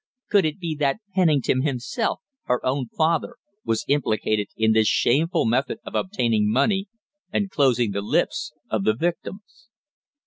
[0.31, 5.77] Could it be that Pennington himself her own father was implicated in this shameful method
[5.85, 6.87] of obtaining money
[7.31, 9.69] and closing the lips of the victims?